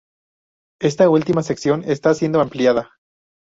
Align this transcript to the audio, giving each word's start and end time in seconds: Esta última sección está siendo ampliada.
Esta 0.81 1.07
última 1.11 1.43
sección 1.43 1.83
está 1.85 2.15
siendo 2.15 2.41
ampliada. 2.41 2.89